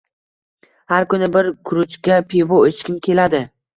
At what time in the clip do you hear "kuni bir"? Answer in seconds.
1.11-1.49